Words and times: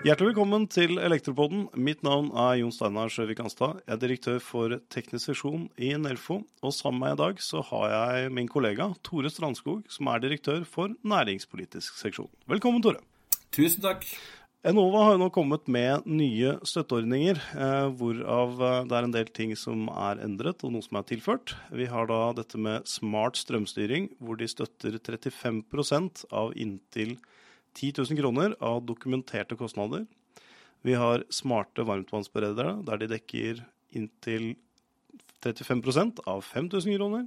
Hjertelig 0.00 0.30
velkommen 0.30 0.66
til 0.68 0.98
Elektropodden. 1.00 1.66
Mitt 1.80 2.02
navn 2.04 2.28
er 2.36 2.58
Jon 2.58 2.72
Steinar 2.72 3.08
Sjøvik 3.12 3.40
Anstad. 3.40 3.78
Jeg 3.86 3.94
er 3.94 4.00
direktør 4.02 4.38
for 4.44 4.74
teknisk 4.92 5.30
seksjon 5.30 5.68
i 5.80 5.94
Nelfo. 5.96 6.42
Og 6.60 6.74
sammen 6.76 7.00
med 7.00 7.06
meg 7.06 7.16
i 7.16 7.20
dag 7.22 7.40
så 7.44 7.62
har 7.70 7.86
jeg 7.94 8.32
min 8.36 8.48
kollega 8.52 8.90
Tore 9.06 9.32
Strandskog, 9.32 9.86
som 9.88 10.10
er 10.12 10.20
direktør 10.24 10.66
for 10.68 10.92
næringspolitisk 11.00 11.96
seksjon. 12.02 12.28
Velkommen, 12.52 12.84
Tore. 12.84 13.00
Tusen 13.52 13.80
takk. 13.84 14.04
Enova 14.60 15.06
har 15.06 15.14
jo 15.14 15.20
nå 15.22 15.26
kommet 15.32 15.68
med 15.72 16.04
nye 16.04 16.50
støtteordninger, 16.68 17.38
eh, 17.56 17.86
hvorav 17.96 18.58
eh, 18.60 18.82
det 18.90 18.96
er 18.98 19.06
en 19.06 19.14
del 19.14 19.30
ting 19.32 19.54
som 19.56 19.86
er 19.88 20.20
endret, 20.20 20.60
og 20.60 20.74
noe 20.74 20.84
som 20.84 20.98
er 21.00 21.06
tilført. 21.08 21.54
Vi 21.72 21.86
har 21.88 22.10
da 22.10 22.18
dette 22.36 22.60
med 22.60 22.84
smart 22.84 23.40
strømstyring, 23.40 24.10
hvor 24.20 24.36
de 24.36 24.50
støtter 24.52 24.98
35 25.00 26.26
av 26.28 26.52
inntil 26.60 27.16
10 27.72 28.02
000 28.02 28.20
kroner 28.20 28.58
av 28.60 28.82
dokumenterte 28.84 29.56
kostnader. 29.56 30.04
Vi 30.84 30.92
har 30.92 31.24
smarte 31.32 31.88
varmtvannsberedere, 31.88 32.82
der 32.84 33.00
de 33.00 33.08
dekker 33.14 33.64
inntil 33.96 34.52
35% 35.40 36.20
av 36.28 36.44
5000 36.44 37.00
kroner. 37.00 37.24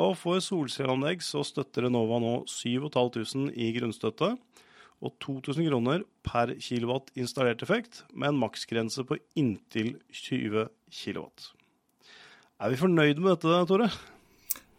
Og 0.00 0.16
for 0.16 0.40
solcelleanlegg 0.40 1.20
så 1.20 1.44
støtter 1.44 1.90
Enova 1.90 2.24
nå 2.24 2.34
7500 2.48 3.52
i 3.52 3.68
grunnstøtte 3.76 4.32
og 5.04 5.16
2000 5.24 5.66
kroner 5.68 6.04
per 6.24 6.54
kilowatt 6.62 7.10
installert 7.18 7.62
effekt, 7.66 8.04
med 8.14 8.32
en 8.32 8.40
maksgrense 8.40 9.04
på 9.08 9.18
inntil 9.40 9.96
20 10.12 10.68
kilowatt. 10.94 11.50
Er 12.62 12.72
vi 12.72 12.80
fornøyd 12.80 13.20
med 13.20 13.34
dette, 13.34 13.62
Tore? 13.68 13.88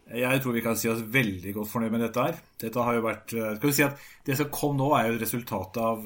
Jeg 0.06 0.42
tror 0.42 0.54
vi 0.54 0.62
kan 0.62 0.78
si 0.78 0.90
oss 0.90 1.02
veldig 1.02 1.52
godt 1.56 1.72
fornøyd 1.72 1.94
med 1.96 2.04
dette 2.06 2.26
her. 2.28 2.42
Dette 2.62 2.84
har 2.88 2.94
jo 2.94 3.06
vært 3.08 3.34
eh, 3.34 3.56
Skal 3.58 3.72
vi 3.72 3.76
si 3.76 3.86
at 3.86 4.04
det 4.28 4.38
som 4.38 4.52
kom 4.54 4.78
nå, 4.78 4.92
er 4.98 5.10
jo 5.10 5.20
resultatet 5.22 5.82
av 5.82 6.06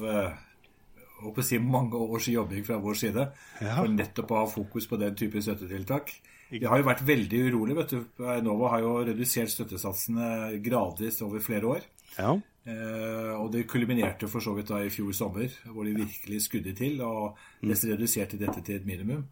håper 1.20 1.42
eh, 1.44 1.46
si, 1.46 1.60
mange 1.60 2.00
års 2.00 2.30
jobbing 2.32 2.64
fra 2.66 2.80
vår 2.80 3.00
side. 3.02 3.26
Ja. 3.60 3.76
For 3.76 3.92
nettopp 3.92 4.32
å 4.32 4.40
ha 4.40 4.50
fokus 4.50 4.88
på 4.88 4.98
den 5.00 5.16
type 5.20 5.42
støttetiltak. 5.44 6.14
Vi 6.50 6.64
har 6.66 6.80
jo 6.80 6.88
vært 6.88 7.04
veldig 7.06 7.42
urolige. 7.46 7.78
vet 7.78 7.92
du. 7.92 8.24
Enova 8.34 8.72
har 8.74 8.82
jo 8.82 8.94
redusert 9.06 9.52
støttesatsene 9.52 10.56
gradvis 10.64 11.20
over 11.22 11.44
flere 11.44 11.76
år. 11.76 11.84
Ja. 12.16 12.34
Eh, 12.70 13.32
og 13.36 13.50
det 13.52 13.66
kulminerte 13.70 14.28
for 14.30 14.44
så 14.44 14.54
vidt 14.56 14.70
da 14.70 14.80
i 14.84 14.90
fjor 14.92 15.12
sommer, 15.16 15.52
hvor 15.72 15.86
de 15.86 15.96
virkelig 15.96 16.42
skudde 16.46 16.74
til 16.76 17.00
og 17.04 17.38
nesten 17.66 17.94
reduserte 17.94 18.40
dette 18.40 18.62
til 18.64 18.80
et 18.80 18.88
minimum. 18.88 19.24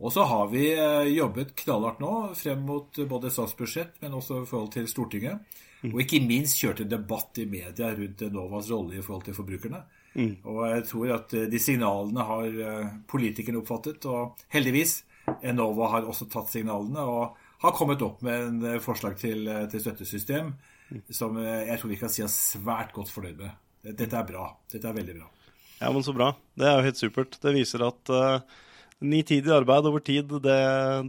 Og 0.00 0.12
så 0.14 0.24
har 0.24 0.46
vi 0.52 0.70
eh, 0.72 1.10
jobbet 1.12 1.52
knallhardt 1.60 2.00
nå 2.00 2.12
frem 2.38 2.62
mot 2.66 3.02
både 3.10 3.32
statsbudsjett, 3.32 3.98
men 4.04 4.16
også 4.16 4.42
i 4.42 4.48
forhold 4.48 4.72
til 4.76 4.88
Stortinget. 4.88 5.58
Mm. 5.82 5.92
Og 5.94 6.02
ikke 6.04 6.22
minst 6.24 6.60
kjørt 6.60 6.82
en 6.84 6.92
debatt 6.92 7.40
i 7.40 7.48
media 7.48 7.92
rundt 7.96 8.24
Novas 8.32 8.70
rolle 8.72 8.98
i 8.98 9.04
forhold 9.04 9.28
til 9.28 9.36
forbrukerne. 9.36 9.82
Mm. 10.14 10.32
Og 10.50 10.64
jeg 10.70 10.88
tror 10.90 11.14
at 11.18 11.36
eh, 11.36 11.46
de 11.52 11.62
signalene 11.62 12.26
har 12.32 12.58
politikerne 13.10 13.60
oppfattet, 13.60 14.08
og 14.08 14.40
heldigvis. 14.54 15.00
Enova 15.46 15.92
har 15.92 16.08
også 16.10 16.26
tatt 16.32 16.50
signalene 16.50 17.04
og 17.06 17.36
har 17.60 17.74
kommet 17.76 18.00
opp 18.02 18.22
med 18.24 18.46
en 18.48 18.80
forslag 18.82 19.18
til, 19.20 19.44
til 19.70 19.82
støttesystem 19.84 20.48
mm. 20.48 20.69
Som 21.14 21.36
jeg 21.40 21.76
tror 21.80 21.92
vi 21.92 22.00
kan 22.00 22.12
si 22.12 22.24
er 22.24 22.32
svært 22.32 22.94
godt 22.96 23.12
fornøyd 23.12 23.38
med. 23.40 23.60
Dette 23.90 24.10
er 24.16 24.26
bra. 24.28 24.48
Dette 24.70 24.88
er 24.88 24.96
veldig 24.96 25.20
bra. 25.20 25.30
Ja, 25.80 25.88
men 25.92 26.04
så 26.04 26.12
bra. 26.12 26.34
Det 26.58 26.66
er 26.68 26.76
jo 26.76 26.88
helt 26.88 27.00
supert. 27.00 27.38
Det 27.40 27.54
viser 27.56 27.86
at 27.86 28.12
uh 28.12 28.66
nitidig 29.00 29.52
arbeid 29.54 29.88
over 29.88 30.02
tid, 30.04 30.32
det, 30.44 30.56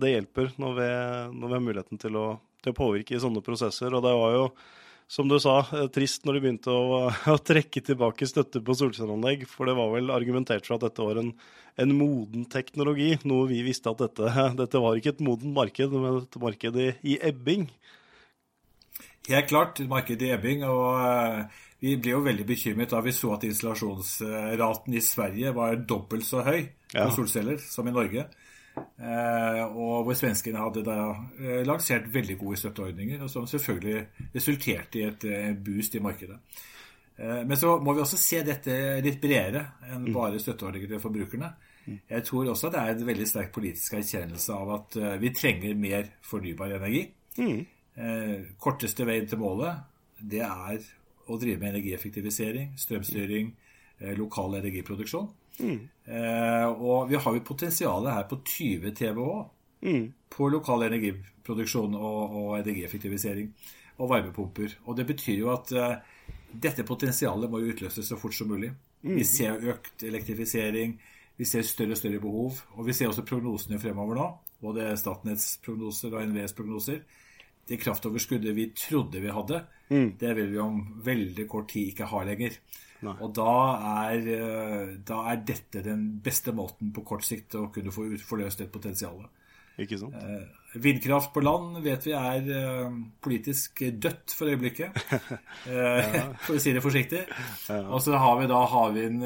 det 0.01 0.13
hjelper 0.13 0.53
når 0.61 0.77
vi, 0.77 0.91
når 1.35 1.47
vi, 1.47 1.55
har 1.55 1.65
muligheten 1.65 2.01
til 2.01 2.19
å, 2.19 2.27
til 2.63 2.73
å, 2.73 2.77
påvirke 2.77 3.15
i 3.15 3.21
sånne 3.21 3.43
prosesser. 3.45 3.91
Og 3.91 4.03
det 4.05 4.13
var 4.15 4.35
jo, 4.35 4.45
som 5.11 5.31
du 5.31 5.37
sa, 5.43 5.57
eh, 5.75 5.87
trist 5.93 6.25
når 6.25 6.37
de 6.37 6.43
begynte 6.45 6.75
å, 6.75 7.01
å 7.35 7.39
trekke 7.51 7.83
tilbake 7.91 8.29
støtte 8.29 8.63
på 8.63 8.77
solcelleanlegg. 8.79 9.45
For 9.51 9.69
det 9.69 9.77
var 9.79 9.91
vel 9.95 10.13
argumentert 10.15 10.67
for 10.67 10.77
at 10.77 10.87
dette 10.87 11.07
var 11.07 11.19
en, 11.21 11.33
en 11.83 11.95
moden 11.97 12.47
teknologi. 12.51 13.13
Noe 13.27 13.49
vi 13.51 13.61
visste 13.67 13.91
at 13.91 14.03
dette, 14.05 14.31
dette 14.61 14.83
var 14.83 14.99
ikke 14.99 15.17
et 15.17 15.25
modent 15.27 15.55
marked, 15.57 15.97
men 15.97 16.23
et 16.23 16.41
marked 16.41 16.79
i, 16.79 16.93
i 17.03 17.19
ebbing. 17.27 17.67
Helt 19.31 19.49
klart, 19.49 19.79
markedet 19.89 20.27
i 20.27 20.33
ebbing. 20.35 20.65
og 20.67 21.01
eh, 21.01 21.59
vi 21.81 21.95
ble 21.97 22.13
jo 22.13 22.21
veldig 22.21 22.45
bekymret 22.45 22.91
da 22.93 22.99
vi 23.01 23.13
så 23.15 23.31
at 23.33 23.45
installasjonsraten 23.47 24.93
i 24.93 25.01
Sverige 25.01 25.53
var 25.57 25.79
dobbelt 25.89 26.27
så 26.27 26.43
høy 26.45 26.59
ja. 26.59 27.07
på 27.07 27.09
solceller 27.15 27.57
som 27.63 27.89
i 27.89 27.93
Norge. 27.95 28.27
Eh, 28.77 29.63
og 29.65 30.05
hvor 30.05 30.15
svenskene 30.15 30.61
hadde 30.61 30.83
da 30.85 30.97
eh, 31.41 31.63
lansert 31.67 32.05
veldig 32.13 32.37
gode 32.39 32.59
støtteordninger, 32.61 33.23
og 33.25 33.33
som 33.33 33.49
selvfølgelig 33.49 34.29
resulterte 34.35 35.01
i 35.01 35.07
et 35.09 35.25
boost 35.65 35.97
i 35.97 36.03
markedet. 36.03 36.37
Eh, 37.17 37.41
men 37.49 37.57
så 37.57 37.73
må 37.81 37.97
vi 37.97 38.05
også 38.05 38.19
se 38.21 38.43
dette 38.45 38.77
litt 39.03 39.19
bredere 39.23 39.65
enn 39.89 40.05
mm. 40.05 40.13
bare 40.15 40.39
støtteordninger 40.41 40.93
til 40.93 41.03
forbrukerne. 41.03 41.51
Jeg 41.89 42.23
tror 42.27 42.53
også 42.53 42.69
det 42.69 42.77
er 42.77 42.93
en 42.93 43.07
veldig 43.07 43.25
sterk 43.27 43.49
politisk 43.55 43.97
erkjennelse 43.97 44.53
av 44.53 44.69
at 44.75 44.97
vi 45.19 45.31
trenger 45.33 45.73
mer 45.73 46.11
fornybar 46.23 46.75
energi. 46.77 47.07
Mm. 47.41 47.63
Eh, 48.01 48.53
korteste 48.57 49.05
veien 49.05 49.27
til 49.29 49.37
målet, 49.41 49.83
det 50.17 50.41
er 50.41 50.85
å 51.29 51.37
drive 51.37 51.59
med 51.61 51.75
energieffektivisering, 51.75 52.73
strømstyring, 52.79 53.51
eh, 53.99 54.15
lokal 54.17 54.57
energiproduksjon. 54.57 55.27
Mm. 55.59 55.89
Eh, 56.05 56.67
og 56.67 57.09
vi 57.09 57.19
har 57.21 57.35
jo 57.35 57.43
potensialet 57.45 58.13
her 58.13 58.23
på 58.23 58.39
20 58.41 58.95
TWh 58.97 59.45
mm. 59.85 60.05
på 60.29 60.49
lokal 60.49 60.87
energiproduksjon 60.87 61.93
og, 61.99 62.35
og, 62.41 62.49
energieffektivisering. 62.59 63.53
Og 64.01 64.09
varmepumper. 64.09 64.79
Og 64.89 64.97
det 64.97 65.05
betyr 65.05 65.43
jo 65.43 65.49
at 65.53 65.71
uh, 65.77 65.97
dette 66.57 66.81
potensialet 66.87 67.51
må 67.51 67.59
jo 67.61 67.69
utløses 67.69 68.07
så 68.07 68.15
fort 68.17 68.33
som 68.33 68.47
mulig. 68.49 68.71
Mm. 69.03 69.17
Vi 69.19 69.25
ser 69.27 69.61
økt 69.75 70.01
elektrifisering, 70.07 70.95
vi 71.37 71.45
ser 71.45 71.61
større 71.67 71.93
og 71.93 71.99
større 71.99 72.21
behov. 72.23 72.63
Og 72.79 72.87
vi 72.87 72.95
ser 72.97 73.11
også 73.11 73.27
prognosene 73.27 73.77
fremover 73.83 74.17
nå. 74.17 74.25
Både 74.63 74.87
Statnetts 74.97 75.59
prognoser 75.61 76.15
og 76.15 76.31
NVEs 76.31 76.55
prognoser 76.57 77.03
det 77.69 77.79
kraftoverskuddet 77.81 78.55
vi 78.57 78.69
trodde 78.75 79.21
vi 79.23 79.33
hadde, 79.33 79.63
mm. 79.89 80.07
det 80.19 80.31
vil 80.37 80.49
vi 80.53 80.61
om 80.63 80.79
veldig 81.05 81.47
kort 81.49 81.69
tid 81.73 81.91
ikke 81.91 82.09
ha 82.11 82.23
lenger. 82.27 82.57
Nei. 83.01 83.15
Og 83.25 83.31
da 83.33 83.53
er, 84.05 84.27
eh, 84.29 84.89
da 85.07 85.23
er, 85.31 85.39
dette 85.45 85.81
den 85.85 86.03
beste 86.21 86.53
måten 86.53 86.91
på 86.93 87.03
kort 87.05 87.25
sikt 87.25 87.57
å 87.57 87.67
kunne 87.73 87.93
få 87.93 88.05
forløst 88.21 88.61
et 88.61 88.73
potensial. 88.73 89.23
Ikke 89.79 89.97
sant? 89.99 90.15
Eh, 90.19 90.79
vindkraft 90.83 91.31
på 91.33 91.41
land 91.43 91.77
vet 91.83 92.03
vi 92.05 92.11
er 92.15 92.49
eh, 92.55 92.97
politisk 93.23 93.83
dødt 94.03 94.33
for 94.35 94.51
øyeblikket, 94.51 94.99
for 96.45 96.57
å 96.57 96.61
si 96.61 96.73
det 96.75 96.83
forsiktig. 96.83 97.21
Og 97.79 98.01
så 98.03 98.19
har 98.19 98.37
vi 98.41 98.49
da 98.51 98.59
havvind, 98.73 99.25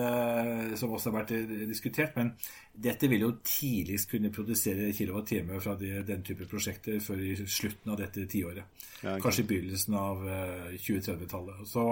som 0.79 0.93
også 0.93 1.11
har 1.11 1.17
vært 1.21 1.33
diskutert. 1.69 2.15
Men 2.19 2.33
dette 2.71 3.09
vil 3.11 3.25
jo 3.25 3.33
tidligst 3.45 4.11
kunne 4.11 4.33
produsere 4.35 4.91
kilowattime 4.95 5.59
fra 5.63 5.75
de, 5.79 5.97
den 6.07 6.23
type 6.25 6.47
prosjekter 6.51 7.01
før 7.03 7.21
i 7.25 7.35
slutten 7.41 7.93
av 7.93 8.01
dette 8.03 8.27
tiåret. 8.31 8.81
Ja, 9.01 9.17
Kanskje 9.21 9.45
i 9.45 9.49
begynnelsen 9.49 9.97
av 9.99 10.25
2030-tallet. 10.77 11.65
Så, 11.69 11.87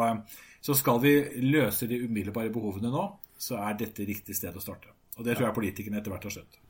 så 0.63 0.77
skal 0.77 1.01
vi 1.03 1.15
løse 1.45 1.89
de 1.89 2.03
umiddelbare 2.05 2.53
behovene 2.53 2.93
nå, 2.93 3.07
så 3.43 3.59
er 3.65 3.79
dette 3.79 4.05
riktig 4.07 4.37
sted 4.37 4.55
å 4.55 4.63
starte. 4.63 4.93
Og 5.17 5.25
det 5.25 5.35
tror 5.37 5.49
jeg 5.49 5.57
politikerne 5.57 5.99
etter 5.99 6.13
hvert 6.13 6.29
har 6.29 6.37
skjønt. 6.39 6.62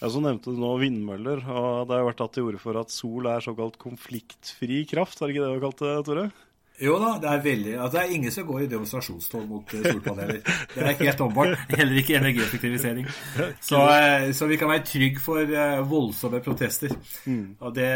Ja, 0.00 0.10
Så 0.10 0.20
nevnte 0.24 0.52
du 0.52 0.58
nå 0.60 0.74
vindmøller, 0.82 1.44
og 1.48 1.86
det 1.88 1.96
har 1.96 2.02
jo 2.02 2.08
vært 2.10 2.20
tatt 2.22 2.34
til 2.36 2.48
orde 2.50 2.62
for 2.62 2.80
at 2.80 2.92
sol 2.92 3.30
er 3.30 3.44
såkalt 3.44 3.78
konfliktfri 3.80 4.82
kraft, 4.90 5.20
var 5.20 5.30
det 5.30 5.36
ikke 5.36 5.46
det 5.46 5.54
du 5.54 5.64
kalte 5.64 5.88
det, 5.90 6.00
Tore? 6.08 6.26
Jo 6.82 6.96
da, 6.98 7.12
det 7.22 7.28
er 7.30 7.42
veldig 7.42 7.74
altså, 7.78 7.92
Det 7.94 8.00
er 8.02 8.12
ingen 8.16 8.32
som 8.34 8.46
går 8.48 8.64
i 8.64 8.68
demonstrasjonstog 8.72 9.42
mot 9.46 9.74
eh, 9.76 9.84
solpaneler. 9.84 10.40
Det 10.74 10.80
er 10.82 10.96
helt 10.98 11.20
åpenbart. 11.22 11.68
Heller 11.70 12.00
ikke 12.00 12.16
energieffektivisering. 12.18 13.06
Så, 13.62 13.78
eh, 13.78 14.32
så, 14.34 14.48
vi 14.50 14.58
kan 14.58 14.72
være 14.72 14.82
trygge 14.88 15.22
for 15.22 15.38
eh, 15.38 15.82
voldsomme 15.86 16.40
protester. 16.42 16.90
Mm. 17.30 17.60
Og, 17.60 17.74
det, 17.76 17.90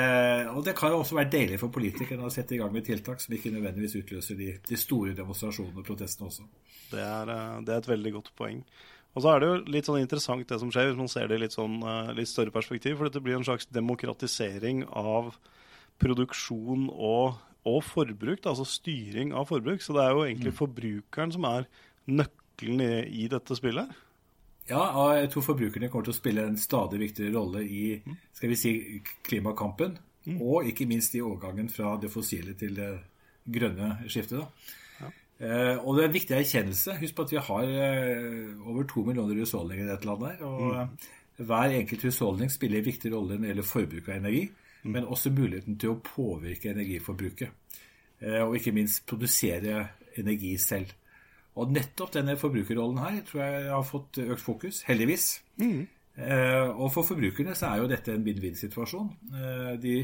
og, 0.52 0.60
det, 0.66 0.76
kan 0.78 0.94
også 0.94 1.18
være 1.18 1.32
deilig 1.32 1.58
for 1.58 1.74
politikerne 1.74 2.28
å 2.28 2.30
sette 2.30 2.54
i 2.54 2.60
gang 2.62 2.70
med 2.74 2.86
tiltak 2.86 3.24
som 3.24 3.34
ikke 3.34 3.50
nødvendigvis 3.56 3.98
utløser 3.98 4.38
de, 4.38 4.52
de 4.68 4.78
store 4.78 5.16
demonstrasjonene 5.18 5.82
og 5.82 5.90
protestene 5.90 6.30
også. 6.30 6.46
Det 6.92 7.02
er, 7.02 7.34
det 7.66 7.74
er 7.74 7.82
et 7.82 7.90
veldig 7.90 8.14
godt 8.20 8.30
poeng. 8.38 8.62
Og 9.18 9.24
så 9.24 9.32
er 9.32 9.42
det 9.42 9.46
jo 9.48 9.54
litt 9.74 9.88
sånn 9.88 9.98
interessant 9.98 10.46
det 10.46 10.60
som 10.62 10.70
skjer, 10.70 10.92
hvis 10.92 10.98
man 11.00 11.08
ser 11.10 11.26
det 11.26 11.40
i 11.40 11.42
litt, 11.42 11.54
sånn, 11.56 11.80
uh, 11.82 12.12
litt 12.14 12.30
større 12.30 12.54
perspektiv. 12.54 12.94
For 12.94 13.08
dette 13.08 13.22
blir 13.24 13.34
en 13.34 13.46
slags 13.46 13.66
demokratisering 13.74 14.84
av 14.94 15.32
produksjon 15.98 16.86
og, 16.94 17.40
og 17.66 17.80
forbruk. 17.82 18.44
Da, 18.44 18.52
altså 18.52 18.68
styring 18.68 19.34
av 19.34 19.48
forbruk. 19.50 19.82
Så 19.82 19.96
det 19.96 20.04
er 20.04 20.14
jo 20.14 20.22
egentlig 20.22 20.54
mm. 20.54 20.58
forbrukeren 20.60 21.34
som 21.34 21.48
er 21.50 21.66
nøkkelen 22.06 22.84
i, 22.84 22.92
i, 23.24 23.26
dette 23.32 23.58
spillet. 23.58 23.90
Ja, 24.70 24.84
og 24.86 25.16
jeg 25.16 25.32
tror 25.34 25.48
forbrukerne 25.48 25.90
kommer 25.90 26.06
til 26.06 26.14
å 26.14 26.20
spille 26.20 26.46
en 26.46 26.60
stadig 26.60 27.02
viktigere 27.02 27.34
rolle 27.34 27.64
i 27.66 27.84
mm. 27.98 28.18
skal 28.38 28.54
vi 28.54 28.62
si, 28.62 28.74
klimakampen. 29.26 29.98
Mm. 30.28 30.38
Og 30.38 30.70
ikke 30.70 30.86
minst 30.86 31.18
i 31.18 31.24
overgangen 31.24 31.72
fra 31.74 31.96
det 31.98 32.12
fossile 32.14 32.54
til 32.60 32.78
det 32.78 32.92
grønne 33.50 33.96
skiftet. 34.06 34.44
da. 34.44 34.78
Eh, 35.38 35.76
og 35.78 35.94
det 35.94 36.02
er 36.02 36.08
en 36.08 36.16
viktig 36.16 36.34
erkjennelse. 36.34 36.96
Husk 36.98 37.14
på 37.14 37.26
at 37.26 37.32
vi 37.32 37.42
har 37.48 37.74
eh, 37.86 38.54
over 38.66 38.86
to 38.90 39.04
millioner 39.06 39.38
husholdninger 39.38 39.86
i 39.86 39.90
dette 39.90 40.08
landet. 40.08 40.42
Og 40.42 40.72
mm. 40.74 41.44
hver 41.46 41.74
enkelt 41.78 42.06
husholdning 42.08 42.50
spiller 42.50 42.80
en 42.80 42.88
viktig 42.88 43.12
rolle 43.14 43.36
når 43.36 43.44
det 43.44 43.52
gjelder 43.52 43.68
forbruk 43.70 44.08
av 44.08 44.16
energi, 44.16 44.44
mm. 44.82 44.90
men 44.96 45.06
også 45.06 45.34
muligheten 45.34 45.78
til 45.78 45.94
å 45.94 46.00
påvirke 46.02 46.72
energiforbruket. 46.74 47.64
og 48.18 48.56
ikke 48.58 48.72
minst 48.74 49.04
produsere 49.06 49.84
energi 50.18 50.56
selv. 50.58 50.90
Og 51.54 51.70
nettopp 51.70 52.16
denne 52.16 52.34
forbrukerrollen 52.38 52.98
her 52.98 53.20
tror 53.26 53.42
jeg 53.44 53.68
har 53.70 53.84
fått 53.86 54.18
økt 54.24 54.42
fokus, 54.42 54.82
heldigvis. 54.88 55.26
Mm. 55.62 55.86
Og 56.82 56.88
for 56.90 57.06
forbrukerne 57.06 57.54
så 57.54 57.68
er 57.68 57.78
jo 57.78 57.90
dette 57.90 58.10
en 58.10 58.24
vinn-vinn-situasjon. 58.26 59.12
De, 59.78 59.94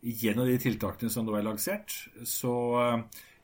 gjennom 0.00 0.48
de 0.48 0.56
tiltakene 0.62 1.12
som 1.12 1.28
nå 1.28 1.36
er 1.36 1.44
lansert, 1.44 1.92
så, 2.24 2.54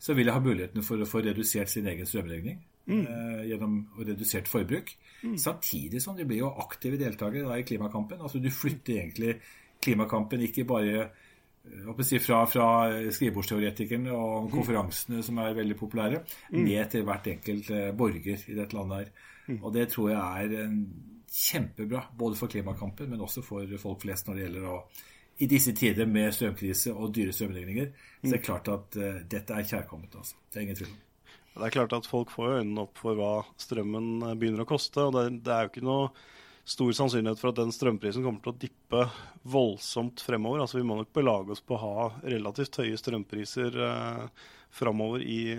så 0.04 0.14
vil 0.16 0.28
jeg 0.28 0.36
ha 0.36 0.44
mulighetene 0.44 0.84
for 0.84 1.00
å 1.00 1.08
få 1.08 1.22
redusert 1.24 1.72
sin 1.72 1.88
egen 1.90 2.08
strømregning. 2.08 2.62
Mm. 2.84 3.06
gjennom 3.48 3.76
redusert 3.96 4.48
forbruk. 4.48 4.90
Mm. 5.22 5.38
Samtidig 5.40 6.02
som 6.04 6.18
de 6.18 6.26
blir 6.28 6.42
jo 6.42 6.50
aktive 6.60 6.98
deltakere 7.00 7.56
i 7.56 7.64
klimakampen. 7.64 8.20
Altså 8.20 8.42
Du 8.44 8.50
flytter 8.52 8.98
egentlig 8.98 9.38
klimakampen 9.80 10.44
ikke 10.44 10.66
bare 10.68 10.98
eh, 11.00 12.02
si, 12.04 12.20
fra, 12.20 12.42
fra 12.50 12.68
skrivebordsteoretikerne 13.08 14.12
og 14.12 14.48
mm. 14.48 14.52
konferansene 14.52 15.24
som 15.24 15.40
er 15.40 15.56
veldig 15.56 15.78
populære, 15.80 16.20
mm. 16.52 16.60
ned 16.60 16.92
til 16.92 17.08
hvert 17.08 17.32
enkelt 17.32 17.72
eh, 17.72 17.90
borger 17.96 18.46
i 18.48 18.58
dette 18.58 18.76
landet 18.76 19.04
her. 19.04 19.32
Mm. 19.48 19.58
Og 19.62 19.74
det 19.74 19.88
tror 19.92 20.12
jeg 20.12 20.20
er 20.44 20.66
en 20.66 20.78
kjempebra, 21.34 22.04
både 22.18 22.38
for 22.38 22.52
klimakampen, 22.52 23.10
men 23.10 23.24
også 23.24 23.42
for 23.42 23.78
folk 23.80 24.04
flest 24.04 24.28
når 24.28 24.36
det 24.36 24.46
gjelder 24.46 24.70
å 24.70 24.78
i 25.42 25.48
disse 25.50 25.72
tider 25.74 26.06
med 26.06 26.34
strømkrise 26.34 26.92
og 26.94 27.14
dyre 27.14 27.32
strømregninger, 27.34 27.90
så 28.20 28.28
er 28.30 28.36
det 28.36 28.44
klart 28.44 28.70
at 28.70 29.00
uh, 29.00 29.16
dette 29.30 29.56
er 29.56 29.66
kjærkomment. 29.66 30.14
Altså. 30.20 30.38
Det 30.50 30.60
er 30.60 30.66
ingen 30.68 30.78
tvil 30.78 30.92
om. 30.92 31.00
Det 31.54 31.66
er 31.68 31.74
klart 31.74 31.92
at 31.94 32.06
folk 32.10 32.32
får 32.34 32.56
øynene 32.60 32.82
opp 32.82 32.98
for 32.98 33.18
hva 33.18 33.34
strømmen 33.62 34.08
eh, 34.26 34.38
begynner 34.38 34.64
å 34.64 34.66
koste. 34.66 35.04
og 35.06 35.14
det, 35.14 35.44
det, 35.46 35.52
er 35.54 35.66
jo 35.66 35.70
ikke 35.70 35.84
noe 35.86 36.08
stor 36.66 36.90
sannsynlighet 36.96 37.38
for 37.38 37.52
at 37.52 37.60
den 37.60 37.70
strømprisen 37.74 38.24
kommer 38.24 38.42
til 38.42 38.54
å 38.54 38.58
dippe 38.58 39.04
voldsomt 39.54 40.22
fremover. 40.24 40.64
Altså 40.64 40.80
Vi 40.80 40.86
må 40.88 40.96
nok 40.98 41.12
belage 41.14 41.54
oss 41.54 41.62
på 41.62 41.76
å 41.76 41.82
ha 41.84 42.08
relativt 42.24 42.80
høye 42.82 42.98
strømpriser 42.98 43.78
eh, 43.86 44.44
fremover 44.74 45.22
i, 45.22 45.54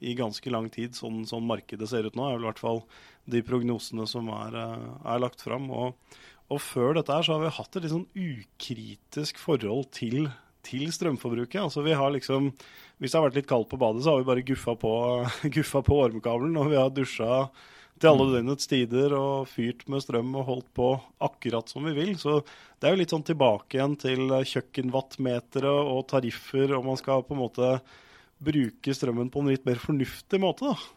i, 0.00 0.16
ganske 0.18 0.50
lang 0.50 0.66
tid, 0.74 0.96
sånn, 0.98 1.22
sånn, 1.28 1.46
markedet 1.46 1.86
ser 1.92 2.08
ut 2.08 2.16
nå. 2.18 2.26
er 2.26 2.40
vel 2.40 2.48
i 2.48 2.50
hvert 2.50 2.62
fall 2.64 2.82
de 3.30 3.42
prognosene 3.46 4.08
som 4.10 4.32
er, 4.34 4.58
eh, 4.64 4.88
er 5.14 5.22
lagt 5.22 5.46
fram. 5.46 5.70
Og, 5.70 6.18
og, 6.46 6.60
før 6.62 6.96
dette 6.98 7.14
her 7.14 7.26
så 7.26 7.36
har 7.36 7.44
vi 7.44 7.54
hatt 7.56 7.76
et 7.76 7.84
litt 7.84 7.94
sånn 7.94 8.08
ukritisk 8.14 9.40
forhold 9.42 9.88
til, 9.96 10.28
til 10.66 10.90
strømforbruket. 10.94 11.60
Altså 11.62 11.82
vi 11.86 11.96
har 11.98 12.12
liksom 12.14 12.52
hvis 12.96 13.12
det 13.12 13.18
har 13.18 13.26
vært 13.26 13.40
litt 13.40 13.48
kaldt 13.50 13.68
på 13.68 13.78
badet, 13.80 14.02
så 14.04 14.14
har 14.14 14.22
vi 14.22 14.30
bare 14.30 14.44
guffa 14.46 14.72
på, 14.80 14.92
guffa 15.56 15.82
på 15.84 15.98
ormekabelen. 16.06 16.56
Og 16.60 16.70
vi 16.72 16.78
har 16.80 16.92
dusja 16.94 17.42
til 18.00 18.10
alle 18.10 18.28
mm. 18.28 18.32
døgnets 18.36 18.70
tider 18.70 19.14
og 19.16 19.48
fyrt 19.50 19.84
med 19.92 20.04
strøm 20.04 20.32
og 20.36 20.48
holdt 20.48 20.70
på 20.76 20.88
akkurat 21.26 21.68
som 21.72 21.84
vi 21.88 21.92
vil. 21.96 22.14
Så 22.20 22.38
det 22.80 22.88
er 22.88 22.96
jo 22.96 23.00
litt 23.02 23.12
sånn 23.12 23.26
tilbake 23.28 23.78
igjen 23.78 23.98
til 24.00 24.32
kjøkkenwattmetere 24.32 25.72
og 25.92 26.06
tariffer, 26.12 26.72
og 26.78 26.88
man 26.88 27.00
skal 27.00 27.24
på 27.26 27.36
en 27.36 27.42
måte 27.44 27.72
bruke 28.46 28.96
strømmen 28.96 29.32
på 29.32 29.42
en 29.42 29.52
litt 29.52 29.68
mer 29.68 29.80
fornuftig 29.80 30.40
måte, 30.40 30.72
da. 30.72 30.92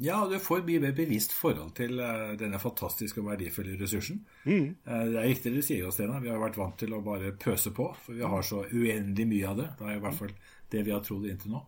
Ja, 0.00 0.22
du 0.30 0.38
får 0.40 0.62
mye 0.64 0.80
mer 0.80 0.94
bevisst 0.96 1.34
forhold 1.36 1.74
til 1.76 1.98
uh, 2.00 2.32
denne 2.40 2.58
fantastiske 2.60 3.20
og 3.20 3.28
verdifulle 3.28 3.76
ressursen. 3.80 4.22
Mm. 4.46 4.70
Uh, 4.86 5.04
det 5.12 5.18
er 5.20 5.28
riktig 5.28 5.52
du 5.52 5.60
sier, 5.64 5.90
Stena. 5.92 6.22
Vi 6.24 6.30
har 6.32 6.40
vært 6.40 6.56
vant 6.56 6.78
til 6.80 6.94
å 6.96 7.02
bare 7.04 7.34
pøse 7.36 7.72
på, 7.76 7.90
for 8.00 8.16
vi 8.16 8.24
har 8.24 8.46
så 8.46 8.62
uendelig 8.64 9.26
mye 9.28 9.50
av 9.50 9.60
det. 9.60 9.68
Det 9.76 9.88
er 9.88 9.98
i 9.98 10.04
hvert 10.06 10.16
fall 10.22 10.32
det 10.72 10.84
vi 10.86 10.94
har 10.94 11.04
trodd 11.04 11.26
inntil 11.28 11.52
nå. 11.52 11.60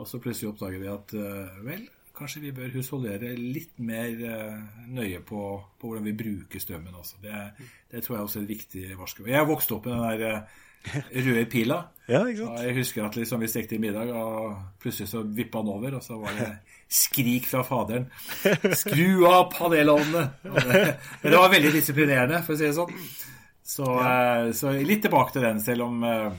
Og 0.00 0.08
så 0.08 0.22
plutselig 0.22 0.54
oppdager 0.54 0.80
vi 0.80 0.88
at 0.88 1.12
uh, 1.20 1.60
vel, 1.66 1.84
kanskje 2.16 2.46
vi 2.46 2.54
bør 2.56 2.72
husholdere 2.78 3.34
litt 3.36 3.76
mer 3.84 4.16
nøye 4.88 5.20
på, 5.24 5.44
på, 5.80 5.90
hvordan 5.90 6.08
vi 6.08 6.16
bruker 6.16 6.60
strømmen. 6.64 6.96
Også. 6.96 7.20
Det, 7.22 7.44
det, 7.92 8.02
tror 8.04 8.16
jeg 8.16 8.24
også 8.24 8.40
er 8.40 8.48
et 8.48 8.54
viktig 8.56 8.88
varsku. 8.98 9.22
Jeg 9.28 9.40
har 9.40 9.48
vokst 9.48 9.72
opp 9.76 9.88
med 9.88 10.00
den 10.00 10.24
der 10.24 10.42
røde 11.26 11.46
pila. 11.50 11.80
Ja, 12.10 12.24
ikke 12.26 12.42
sant? 12.42 12.60
Jeg 12.66 12.76
husker 12.80 13.06
at 13.06 13.16
liksom 13.18 13.42
vi 13.44 13.48
stekte 13.50 13.76
i 13.76 13.82
middag, 13.82 14.10
og 14.16 14.56
plutselig 14.82 15.10
så 15.12 15.22
vippa 15.22 15.62
den 15.62 15.72
over, 15.72 15.96
og 16.00 16.04
så 16.04 16.18
var 16.18 16.34
det 16.38 16.50
skrik 16.90 17.46
fra 17.46 17.62
faderen. 17.66 18.08
Skru 18.80 19.26
av 19.30 19.44
panelovnene! 19.54 20.24
Det, 20.42 20.84
det 21.22 21.36
var 21.36 21.52
veldig 21.52 21.74
disiplinerende, 21.76 22.42
for 22.46 22.56
å 22.56 22.60
si 22.60 22.66
det 22.66 22.76
sånn. 22.78 22.94
Så, 23.70 23.86
ja. 23.86 24.46
Eh, 24.46 24.52
så, 24.58 24.72
litt 24.82 25.04
tilbake 25.06 25.36
til 25.36 25.46
den, 25.46 25.60
selv 25.62 25.86
om 25.86 26.02
eh, 26.02 26.32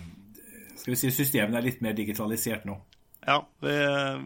skal 0.76 0.92
vi 0.92 1.00
si, 1.00 1.14
systemene 1.16 1.62
er 1.62 1.70
litt 1.70 1.84
mer 1.86 1.96
digitalisert 1.96 2.68
nå. 2.68 2.76
Ja, 3.22 3.38
vi, 3.62 3.76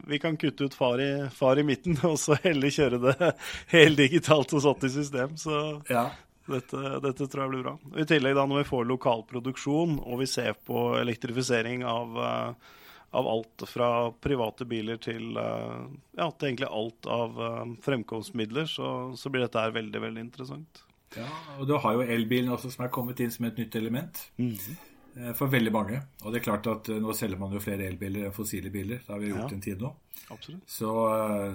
vi 0.08 0.20
kan 0.24 0.38
kutte 0.40 0.66
ut 0.66 0.74
far 0.74 1.02
i, 1.04 1.10
far 1.36 1.60
i, 1.60 1.66
midten, 1.68 2.00
og 2.10 2.18
så 2.22 2.40
heller 2.42 2.74
kjøre 2.74 3.02
det 3.04 3.32
helt 3.76 4.02
digitalt 4.02 4.56
og 4.56 4.64
satt 4.66 4.88
i 4.88 4.94
system. 4.94 5.36
Så 5.38 5.62
ja. 5.92 6.08
Dette, 6.48 6.82
dette, 7.04 7.28
tror 7.28 7.46
jeg 7.46 7.54
blir 7.54 7.64
bra. 7.66 7.76
I 7.98 8.08
tillegg 8.10 8.36
da 8.38 8.46
når 8.48 8.64
vi 8.64 8.70
får 8.70 8.90
lokal 8.90 9.24
produksjon 9.30 10.00
og 10.04 10.20
vi 10.22 10.28
ser 10.30 10.58
på 10.68 10.88
elektrifisering 11.00 11.86
av 11.90 12.20
uh, 12.20 12.74
av 13.16 13.28
alt 13.28 13.64
fra 13.70 14.12
private 14.12 14.66
biler 14.66 14.98
til, 14.98 15.38
eh, 15.38 15.84
ja, 16.18 16.26
til 16.32 16.50
egentlig 16.50 16.68
alt 16.68 17.08
av 17.08 17.38
eh, 17.42 17.62
fremkomstmidler, 17.86 18.66
så, 18.68 18.90
så, 19.16 19.32
blir 19.32 19.46
dette 19.46 19.62
her 19.62 19.72
veldig, 19.76 20.02
veldig 20.04 20.24
interessant. 20.26 20.82
Ja, 21.16 21.30
og 21.56 21.70
du 21.70 21.78
har 21.80 21.96
jo 21.96 22.04
elbilen 22.04 22.52
også 22.52 22.74
som 22.74 22.84
er 22.84 22.92
kommet 22.92 23.24
inn 23.24 23.32
som 23.32 23.48
et 23.48 23.62
nytt 23.62 23.76
element. 23.80 24.20
Mm 24.36 24.52
-hmm. 24.52 25.32
For 25.34 25.48
veldig 25.48 25.72
mange. 25.72 26.02
Og 26.24 26.34
det 26.34 26.40
er 26.40 26.44
klart 26.44 26.68
at 26.68 26.88
nå 26.88 27.14
selger 27.14 27.38
man 27.40 27.54
jo 27.54 27.60
flere 27.60 27.88
elbiler 27.88 28.26
enn 28.26 28.34
fossile 28.34 28.70
biler. 28.70 28.98
Det 28.98 29.14
har 29.14 29.20
vi 29.20 29.30
gjort 29.30 29.52
ja, 29.52 29.56
en 29.56 29.62
tid 29.62 29.82
nå. 29.82 29.96
Absolutt. 30.30 30.64
Så, 30.68 30.90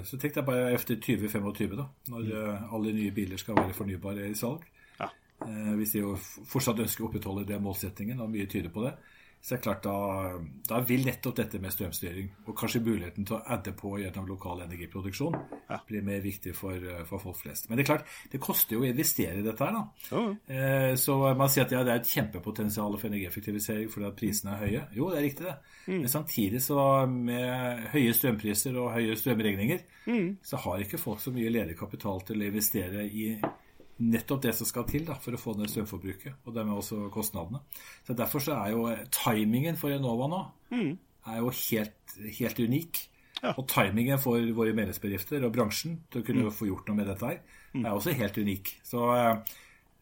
så 0.04 0.16
tenk 0.16 0.34
deg 0.34 0.46
bare 0.46 0.72
efter 0.72 0.96
2025, 0.96 1.76
da, 1.76 1.84
når 2.08 2.20
mm. 2.20 2.74
alle 2.74 2.92
nye 2.92 3.10
biler 3.10 3.36
skal 3.36 3.54
være 3.56 3.74
fornybare 3.74 4.30
i 4.30 4.34
salg. 4.34 4.64
Ja. 5.40 5.72
Hvis 5.78 5.94
de 5.94 6.04
jo 6.04 6.16
fortsatt 6.20 6.82
ønsker 6.84 7.04
å 7.04 7.08
opprettholde 7.08 7.46
den 7.48 7.64
målsettingen, 7.64 8.20
og 8.20 8.32
mye 8.32 8.48
tyder 8.50 8.72
på 8.74 8.84
det, 8.84 8.94
så 9.40 9.54
er 9.54 9.58
det 9.58 9.64
klart 9.64 9.86
da, 9.86 9.94
da, 10.68 10.78
vil 10.84 11.06
nettopp 11.06 11.38
dette 11.38 11.58
med 11.62 11.72
strømstyring 11.72 12.26
og 12.44 12.56
kanskje 12.60 12.82
muligheten 12.84 13.24
til 13.24 13.38
å 13.38 13.44
adde 13.54 13.72
på 13.76 13.94
gjennom 14.02 14.26
lokal 14.28 14.60
energiproduksjon 14.66 15.36
ja. 15.70 15.78
bli 15.88 16.02
mer 16.04 16.20
viktig 16.20 16.52
for, 16.56 16.76
for, 17.08 17.22
folk 17.22 17.38
flest. 17.40 17.70
Men 17.70 17.80
det 17.80 17.86
er 17.86 17.88
klart, 17.88 18.10
det 18.28 18.40
koster 18.42 18.76
jo 18.76 18.82
å 18.84 18.90
investere 18.90 19.40
i 19.40 19.46
dette 19.46 19.64
her. 19.64 19.78
da. 19.78 20.10
Ja. 20.10 20.24
Eh, 20.56 20.92
så 21.00 21.16
man 21.38 21.48
sier 21.48 21.64
at 21.64 21.72
ja, 21.72 21.80
det 21.88 21.94
er 21.94 22.02
et 22.02 22.12
kjempepotensial 22.12 22.98
for 23.00 23.08
energieffektivisering 23.08 23.88
fordi 23.92 24.10
at 24.10 24.20
prisene 24.20 24.58
er 24.58 24.66
høye. 24.66 24.84
Jo, 24.98 25.08
det 25.08 25.22
er 25.22 25.26
riktig 25.30 25.48
det. 25.48 25.56
Mm. 25.86 25.96
Men 25.96 26.14
samtidig 26.18 26.62
så 26.66 26.84
med 27.08 27.88
høye 27.94 28.12
strømpriser 28.20 28.76
og 28.76 28.92
høye 28.98 29.16
strømregninger, 29.16 29.86
mm. 30.04 30.28
så 30.52 30.60
har 30.66 30.84
ikke 30.84 31.00
folk 31.00 31.24
så 31.24 31.32
mye 31.32 31.54
ledig 31.56 31.80
kapital 31.80 32.20
til 32.28 32.44
å 32.44 32.52
investere 32.52 33.08
i 33.08 33.32
nettopp 34.00 34.42
det 34.46 34.54
som 34.56 34.68
skal 34.68 34.86
til 34.88 35.04
da, 35.08 35.16
for 35.20 35.36
å 35.36 35.40
få 35.40 35.54
ned 35.58 35.70
strømforbruket, 35.70 36.40
og 36.44 36.56
dermed 36.56 36.80
også 36.80 37.08
kostnadene. 37.12 37.62
Så 38.06 38.16
Derfor 38.16 38.44
så 38.44 38.56
er 38.56 38.74
jo 38.74 38.88
timingen 39.14 39.78
for 39.80 39.92
Enova 39.94 40.28
nå 40.30 40.42
mm. 40.72 40.92
er 41.32 41.40
jo 41.40 41.54
helt, 41.62 42.14
helt 42.40 42.60
unik. 42.60 43.02
Ja. 43.40 43.54
Og 43.54 43.64
timingen 43.70 44.20
for 44.20 44.40
våre 44.56 44.74
medlemsbedrifter 44.76 45.44
og 45.46 45.54
bransjen 45.54 46.00
til 46.12 46.20
å 46.20 46.26
kunne 46.26 46.48
mm. 46.48 46.54
få 46.56 46.68
gjort 46.68 46.90
noe 46.90 46.98
med 46.98 47.08
dette 47.08 47.28
her, 47.28 47.38
mm. 47.72 47.84
er 47.84 47.92
også 47.92 48.16
helt 48.18 48.40
unik. 48.40 48.72
Så 48.84 49.04
eh, 49.16 49.54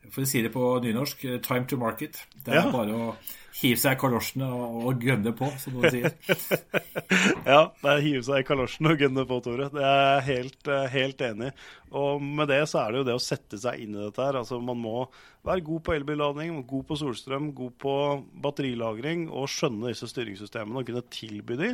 for 0.09 0.25
å 0.25 0.29
si 0.29 0.41
det 0.45 0.53
på 0.55 0.65
nynorsk, 0.85 1.25
eh, 1.27 1.41
time 1.45 1.67
to 1.69 1.79
market. 1.81 2.21
Det 2.45 2.55
er 2.55 2.63
ja. 2.63 2.73
bare 2.73 2.95
å 2.95 3.09
hive 3.59 3.79
seg 3.81 3.97
i 3.97 4.01
kalosjene 4.01 4.47
og, 4.55 4.77
og 4.89 5.05
gønne 5.05 5.33
på, 5.37 5.49
som 5.61 5.77
noen 5.77 5.95
sier. 5.95 6.15
ja, 7.53 7.63
det 7.83 7.91
er 7.93 8.05
hive 8.05 8.23
seg 8.27 8.43
i 8.43 8.47
kalosjene 8.47 8.95
og 8.95 9.05
gønne 9.05 9.25
på, 9.29 9.41
Tore. 9.45 9.69
Det 9.75 9.85
er 9.85 10.03
jeg 10.05 10.27
helt, 10.29 10.71
eh, 10.71 10.87
helt 10.95 11.25
enig 11.29 11.51
Og 11.91 12.23
med 12.23 12.51
det 12.53 12.63
så 12.71 12.85
er 12.85 12.93
det 12.93 13.03
jo 13.03 13.09
det 13.11 13.17
å 13.19 13.25
sette 13.25 13.61
seg 13.61 13.83
inn 13.85 13.97
i 13.97 14.05
dette 14.05 14.25
her. 14.25 14.39
Altså 14.41 14.61
Man 14.63 14.81
må 14.83 15.07
være 15.47 15.67
god 15.67 15.85
på 15.87 15.97
elbillading, 15.97 16.61
god 16.69 16.89
på 16.89 17.01
solstrøm, 17.03 17.53
god 17.57 17.79
på 17.83 17.95
batterilagring 18.45 19.29
og 19.29 19.51
skjønne 19.53 19.91
disse 19.91 20.11
styringssystemene 20.13 20.83
og 20.83 20.89
kunne 20.89 21.07
tilby 21.13 21.59
de. 21.59 21.73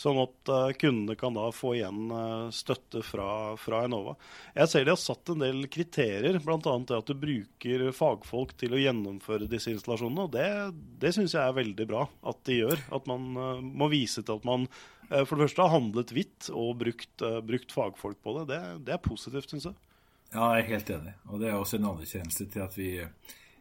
Sånn 0.00 0.16
at 0.22 0.48
uh, 0.48 0.70
kundene 0.80 1.16
kan 1.18 1.34
da 1.36 1.50
få 1.52 1.74
igjen 1.76 2.08
uh, 2.08 2.48
støtte 2.54 3.02
fra, 3.04 3.56
fra, 3.60 3.82
Enova. 3.84 4.14
Jeg 4.54 4.70
ser 4.72 4.86
de 4.86 4.94
har 4.94 5.00
satt 5.00 5.32
en 5.32 5.42
del 5.44 5.66
kriterier, 5.72 6.38
bl.a. 6.40 6.76
det 6.88 6.96
at 6.96 7.10
du 7.10 7.18
bruker 7.20 7.84
fagfolk 7.96 8.54
til 8.60 8.76
å 8.76 8.80
gjennomføre 8.80 9.50
disse 9.50 9.74
installasjonene. 9.74 10.24
og 10.24 10.32
Det, 10.32 10.46
det 11.02 11.12
syns 11.16 11.36
jeg 11.36 11.42
er 11.44 11.58
veldig 11.58 11.86
bra 11.90 12.06
at 12.32 12.40
de 12.48 12.62
gjør. 12.62 12.80
At 12.96 13.10
man 13.10 13.28
uh, 13.36 13.60
må 13.60 13.90
vise 13.92 14.24
til 14.24 14.40
at 14.40 14.48
man 14.48 14.70
for 15.10 15.34
det 15.34 15.48
første 15.48 15.64
har 15.64 15.72
handlet 15.72 16.12
hvitt 16.14 16.48
og 16.54 16.76
brukt, 16.78 17.22
brukt 17.42 17.72
fagfolk 17.74 18.20
på 18.22 18.34
det. 18.36 18.44
Det, 18.52 18.58
det 18.86 18.92
er 18.94 19.00
positivt, 19.02 19.50
syns 19.50 19.66
jeg. 19.66 19.74
Ja, 20.30 20.52
jeg 20.54 20.60
er 20.60 20.68
helt 20.68 20.92
enig. 20.94 21.14
Og 21.26 21.42
det 21.42 21.48
er 21.50 21.56
også 21.58 21.80
en 21.80 21.88
anerkjennelse 21.88 22.46
til 22.54 22.62
at 22.62 22.76
vi 22.78 22.92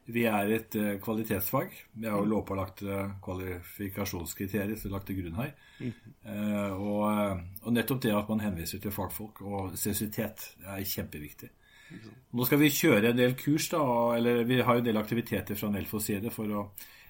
vi 0.10 0.26
er 0.30 0.52
et 0.56 0.76
uh, 0.80 0.92
kvalitetsfag. 1.04 1.74
Vi 1.94 2.10
har 2.10 2.18
jo 2.18 2.30
lovpålagte 2.30 2.98
kvalifikasjonskriterier 3.24 4.78
som 4.78 4.90
er 4.90 4.96
lagt 4.96 5.10
til 5.10 5.20
grunn 5.22 5.40
her. 5.40 5.54
Mm. 5.80 5.94
Uh, 6.26 6.74
og, 6.76 7.02
eh, 7.10 7.42
og, 7.64 7.72
nettopp 7.76 8.02
det 8.04 8.14
at 8.16 8.30
man 8.32 8.44
henviser 8.44 8.82
til 8.84 8.94
fagfolk 8.94 9.42
og 9.46 9.76
seriøsitet 9.80 10.46
er 10.66 10.86
kjempeviktig. 10.94 11.52
Mm. 11.90 12.08
Nå 12.38 12.46
skal 12.46 12.62
vi 12.62 12.72
kjøre 12.74 13.12
en 13.12 13.20
del 13.20 13.36
kurs, 13.40 13.70
da, 13.72 13.82
eller 14.18 14.44
vi 14.50 14.60
har 14.62 14.78
jo 14.78 14.84
en 14.84 14.90
del 14.90 15.02
aktiviteter 15.02 15.58
fra 15.58 15.72
Nelfos 15.74 16.10
side 16.10 16.34
for 16.34 16.52
å 16.54 16.66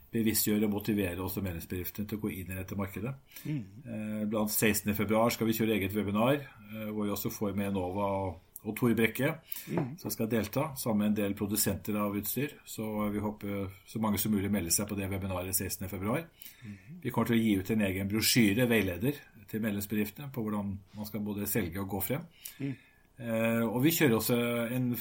bevisstgjøre 0.10 0.66
og 0.66 0.74
motivere 0.74 1.22
også 1.22 1.44
medlemsbedriftene 1.46 2.10
til 2.10 2.18
å 2.18 2.24
gå 2.24 2.32
inn 2.34 2.54
i 2.54 2.58
dette 2.58 2.78
markedet. 2.80 3.16
Mm. 3.46 3.64
Uh, 3.86 4.22
blant 4.32 4.54
16.2 4.54 5.26
skal 5.36 5.50
vi 5.50 5.58
kjøre 5.58 5.76
eget 5.78 5.96
webinar, 5.98 6.46
hvor 6.92 7.04
vi 7.04 7.14
også 7.16 7.32
får 7.34 7.58
med 7.58 7.72
Enova 7.72 8.12
og 8.24 8.49
og 8.68 8.76
Tor 8.76 8.94
Brekke, 8.98 9.32
mm. 9.72 9.94
som 10.02 10.12
skal 10.12 10.28
delta 10.32 10.70
sammen 10.78 11.04
med 11.04 11.12
en 11.12 11.18
del 11.22 11.36
produsenter 11.38 11.96
av 12.00 12.18
utstyr. 12.20 12.58
Så 12.68 12.86
vi 13.14 13.22
håper 13.24 13.70
så 13.88 14.02
mange 14.04 14.20
som 14.20 14.34
mulig 14.36 14.52
melder 14.52 14.74
seg 14.76 14.90
på 14.90 14.98
det 15.00 15.08
webinaret 15.12 15.56
16.2. 15.56 16.18
Mm. 16.66 16.76
Vi 17.04 17.14
kommer 17.16 17.32
til 17.32 17.38
å 17.38 17.42
gi 17.44 17.56
ut 17.62 17.72
en 17.72 17.86
egen 17.88 18.12
brosjyre, 18.12 18.68
veileder, 18.70 19.24
til 19.50 19.64
medlemsbedriftene 19.64 20.30
på 20.34 20.44
hvordan 20.46 20.76
man 20.94 21.08
skal 21.08 21.24
både 21.26 21.48
selge 21.50 21.82
og 21.82 21.90
gå 21.96 22.04
frem. 22.06 22.28
Mm. 22.60 22.76
Eh, 23.20 23.64
og 23.66 23.82
vi 23.82 23.96
kjører 23.96 24.20
også 24.20 24.38
en 24.76 24.92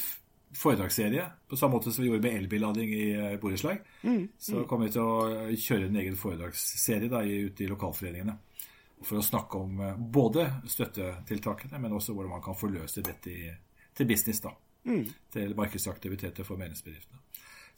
foredragsserie, 0.57 1.27
på 1.50 1.59
samme 1.61 1.77
måte 1.77 1.93
som 1.93 2.00
vi 2.00 2.09
gjorde 2.09 2.25
med 2.25 2.38
elbillading 2.38 2.95
i 2.95 3.09
eh, 3.12 3.37
borettslag. 3.43 3.83
Mm. 4.07 4.23
Så 4.41 4.65
kommer 4.71 4.88
vi 4.88 4.95
til 4.95 5.05
å 5.05 5.50
kjøre 5.53 5.91
en 5.91 6.00
egen 6.00 6.17
foredragsserie 6.17 7.11
da, 7.12 7.21
ute 7.27 7.67
i 7.67 7.69
lokalforeningene 7.69 8.38
for 9.05 9.21
å 9.21 9.25
snakke 9.25 9.61
om 9.61 9.81
eh, 9.85 9.97
både 9.99 10.47
støttetiltakene, 10.69 11.78
men 11.83 11.95
også 11.95 12.14
hvordan 12.17 12.37
man 12.37 12.45
kan 12.45 12.59
forløse 12.59 13.05
dette 13.05 13.33
i, 13.33 13.49
til 13.97 14.09
business. 14.09 14.43
da, 14.45 14.52
mm. 14.88 15.05
Til 15.35 15.57
markedsaktiviteter 15.59 16.47
for 16.47 16.61
medlemsbedriftene. 16.61 17.23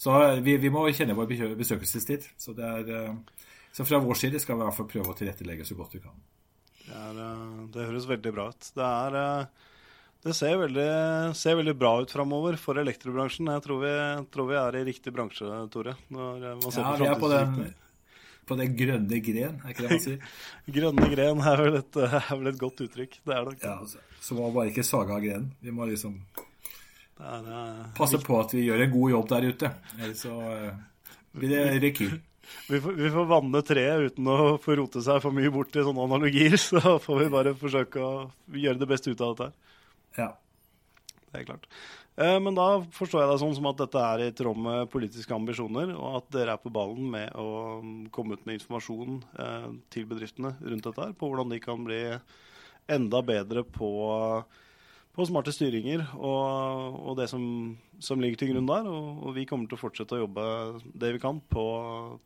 Så 0.00 0.16
eh, 0.22 0.42
vi, 0.44 0.56
vi, 0.62 0.72
må 0.72 0.86
kjenne 0.96 1.16
vår 1.18 1.30
besøkelsestid. 1.58 2.30
Så, 2.40 2.56
er, 2.56 2.92
eh, 2.96 3.48
så, 3.72 3.86
fra 3.86 4.00
vår 4.02 4.22
side 4.22 4.42
skal 4.42 4.56
vi 4.56 4.64
i 4.64 4.68
hvert 4.70 4.78
fall 4.78 4.92
prøve 4.92 5.12
å 5.12 5.18
tilrettelegge 5.18 5.68
så 5.68 5.78
godt 5.78 5.98
vi 5.98 6.04
kan. 6.04 6.22
Det, 6.86 6.94
er, 6.96 7.18
det 7.74 7.90
høres 7.90 8.08
veldig 8.08 8.32
bra 8.34 8.48
ut. 8.50 8.70
Det, 8.74 8.86
er, 8.86 9.50
det 10.24 10.34
ser, 10.34 10.56
veldig, 10.62 10.88
ser, 11.38 11.60
veldig, 11.60 11.76
bra 11.78 11.92
ut 12.00 12.16
framover 12.16 12.56
for 12.58 12.80
elektrobransjen. 12.80 13.52
Jeg 13.52 13.66
tror 13.66 13.84
vi, 13.84 13.92
tror 14.32 14.48
vi, 14.48 14.58
er 14.58 14.80
i 14.80 14.88
riktig 14.88 15.12
bransje, 15.14 15.62
Tore. 15.70 15.94
Når 16.08 16.48
man 16.64 16.74
ser 16.74 16.82
ja, 16.82 16.96
på 16.96 17.04
vi 17.04 17.12
er 17.12 17.20
på 17.20 17.32
den 17.36 17.70
på 18.50 18.58
det 18.58 18.68
grønne 18.78 19.20
gren, 19.24 19.58
er 19.62 19.72
ikke 19.72 19.86
det 19.86 19.90
man 19.92 20.04
sier? 20.04 20.30
grønne 20.76 21.10
gren 21.14 21.42
er 21.52 21.64
vel, 21.64 21.80
et, 21.80 21.98
er 22.02 22.30
vel, 22.32 22.50
et, 22.50 22.60
godt 22.60 22.82
uttrykk. 22.86 23.18
Det 23.22 23.36
er 23.36 23.44
nok 23.46 23.66
ja, 23.66 23.74
altså, 23.76 24.02
Så 24.20 24.38
må 24.38 24.48
bare 24.54 24.72
ikke 24.72 24.86
saga 24.86 25.16
av 25.16 25.22
grenen. 25.24 25.52
Vi 25.62 25.74
må 25.74 25.86
liksom 25.90 26.16
er, 27.20 27.46
uh, 27.46 27.84
passe 27.96 28.18
på 28.24 28.40
at 28.40 28.56
vi 28.56 28.66
gjør 28.66 28.86
en 28.86 28.96
god 28.96 29.14
jobb 29.14 29.30
der 29.34 29.46
ute. 29.52 29.70
Ellers 29.98 30.24
så 30.26 30.34
uh, 30.34 31.14
blir 31.36 31.54
det 31.54 31.78
rekyl. 31.86 32.18
Vi 32.66 32.80
får, 32.82 32.96
vi 32.98 33.10
får, 33.14 33.26
vanne 33.30 33.60
treet 33.62 34.08
uten 34.10 34.26
å 34.26 34.36
få 34.58 34.74
rote 34.74 34.98
seg 35.06 35.20
for 35.22 35.34
mye 35.34 35.52
bort 35.54 35.76
i 35.78 35.84
sånne 35.86 36.02
analogier. 36.02 36.56
Så 36.70 36.96
får 36.98 37.20
vi 37.20 37.28
bare 37.30 37.52
forsøke 37.54 38.02
å 38.02 38.14
gjøre 38.50 38.80
det 38.80 38.88
beste 38.90 39.12
ut 39.12 39.22
av 39.22 39.36
dette. 39.38 39.70
Ja. 40.18 40.26
Det 41.30 41.38
er 41.38 41.46
klart. 41.46 41.68
Eh, 42.16 42.38
men 42.42 42.56
da 42.56 42.80
forstår 42.94 43.22
jeg 43.22 43.30
det 43.30 43.40
sånn 43.42 43.54
som 43.56 43.68
at 43.70 43.80
dette 43.80 44.02
er 44.02 44.24
i 44.24 44.32
tråd 44.36 44.58
med 44.60 44.90
politiske 44.92 45.34
ambisjoner, 45.36 45.92
og 45.94 46.20
at 46.20 46.32
dere 46.34 46.56
er 46.56 46.62
på 46.62 46.72
ballen 46.74 47.06
med 47.12 47.36
å 47.38 47.80
komme 48.14 48.36
ut 48.36 48.46
med 48.48 48.58
informasjon 48.58 49.20
eh, 49.38 49.68
til 49.94 50.08
bedriftene 50.10 50.56
rundt 50.58 50.88
dette 50.88 51.06
her, 51.06 51.14
på 51.16 51.30
hvordan 51.30 51.54
de 51.54 51.60
kan 51.62 51.86
bli 51.86 52.02
enda 52.90 53.22
bedre 53.22 53.62
på, 53.62 53.90
på 55.10 55.26
smarte 55.26 55.52
styringer 55.52 56.04
og, 56.14 56.98
og 57.10 57.16
det 57.18 57.26
som, 57.32 57.42
som, 57.98 58.20
ligger 58.22 58.40
til 58.40 58.52
grunn 58.52 58.68
der. 58.68 58.86
Og, 58.86 59.24
og, 59.24 59.34
vi 59.36 59.46
kommer 59.48 59.66
til 59.68 59.78
å 59.78 59.80
fortsette 59.80 60.16
å 60.16 60.22
jobbe 60.22 60.44
det 61.02 61.12
vi 61.16 61.22
kan 61.22 61.40
på, 61.50 61.64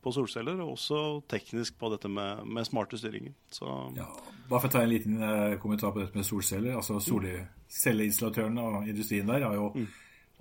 på 0.04 0.12
solceller, 0.14 0.60
og 0.60 0.74
også 0.76 1.00
teknisk 1.30 1.78
på 1.80 1.90
dette 1.94 2.10
med, 2.12 2.44
med 2.44 2.68
smarte 2.68 3.00
styringer. 3.00 3.34
Så, 3.54 3.68
ja, 3.96 4.08
bare 4.50 4.60
for 4.60 4.68
å 4.68 4.74
ta 4.76 4.84
en 4.84 4.92
liten 4.92 5.20
uh, 5.22 5.56
kommentar 5.62 5.94
på 5.94 6.02
dette 6.04 6.18
med 6.18 6.28
solceller. 6.28 6.76
altså 6.76 7.00
Solcelleinstallatørene 7.08 8.66
og 8.68 8.90
industrien 8.90 9.32
der 9.32 9.46
har 9.48 9.56
jo 9.56 9.70
mm. 9.74 9.86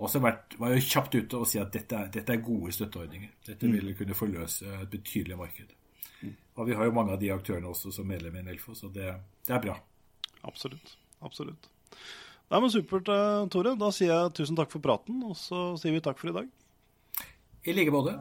også 0.03 0.23
vært, 0.23 0.57
var 0.59 0.75
jo 0.75 0.83
kjapt 0.83 1.15
ute 1.15 1.39
og 1.39 1.47
si 1.49 1.61
at 1.63 1.71
dette 1.73 2.07
dette 2.17 2.35
er 2.35 2.43
gode 2.43 2.75
støtteordninger. 2.75 3.37
Dette 3.47 3.71
mm. 3.71 3.77
vil 3.77 3.95
kunne 4.01 4.19
forløse 4.19 4.81
et 4.81 4.91
betydelig 4.91 5.39
marked. 5.39 5.71
Mm. 6.19 6.35
Og 6.59 6.67
vi 6.67 6.75
har 6.75 6.91
jo 6.91 6.95
mange 6.99 7.15
av 7.15 7.23
de 7.23 7.31
aktørene 7.31 7.71
også 7.71 7.95
som 7.95 8.07
medlem 8.07 8.35
i 8.41 8.43
Nelfo, 8.49 8.75
så 8.75 8.91
det, 8.91 9.15
det, 9.47 9.55
er 9.55 9.63
bra. 9.63 9.79
Absolutt. 10.43 10.97
Absolutt. 11.23 11.71
Nei, 12.53 12.59
men 12.61 12.69
Supert, 12.69 13.07
eh, 13.09 13.47
Tore. 13.49 13.71
Da 13.81 13.87
sier 13.89 14.11
jeg 14.11 14.33
tusen 14.37 14.53
takk 14.59 14.69
for 14.69 14.83
praten, 14.83 15.23
og 15.25 15.33
så 15.39 15.71
sier 15.81 15.95
vi 15.95 16.03
takk 16.05 16.21
for 16.21 16.29
i 16.29 16.37
dag. 16.37 16.51
I 17.65 17.73
like 17.73 17.89
måte. 17.89 18.13